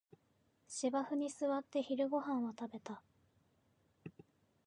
[0.67, 3.03] 芝生に座って昼ごはんを食べた